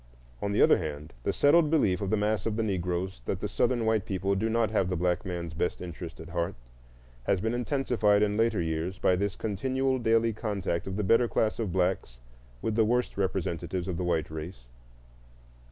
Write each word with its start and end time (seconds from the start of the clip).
On 0.41 0.51
the 0.51 0.63
other 0.63 0.79
hand, 0.79 1.13
the 1.21 1.31
settled 1.31 1.69
belief 1.69 2.01
of 2.01 2.09
the 2.09 2.17
mass 2.17 2.47
of 2.47 2.55
the 2.55 2.63
Negroes 2.63 3.21
that 3.25 3.39
the 3.39 3.47
Southern 3.47 3.85
white 3.85 4.03
people 4.03 4.33
do 4.33 4.49
not 4.49 4.71
have 4.71 4.89
the 4.89 4.95
black 4.95 5.23
man's 5.27 5.53
best 5.53 5.79
interests 5.79 6.19
at 6.19 6.29
heart 6.29 6.55
has 7.25 7.39
been 7.39 7.53
intensified 7.53 8.23
in 8.23 8.35
later 8.35 8.59
years 8.59 8.97
by 8.97 9.15
this 9.15 9.35
continual 9.35 9.99
daily 9.99 10.33
contact 10.33 10.87
of 10.87 10.95
the 10.97 11.03
better 11.03 11.27
class 11.27 11.59
of 11.59 11.71
blacks 11.71 12.19
with 12.63 12.73
the 12.73 12.83
worst 12.83 13.15
representatives 13.15 13.87
of 13.87 13.97
the 13.97 14.03
white 14.03 14.31
race. 14.31 14.65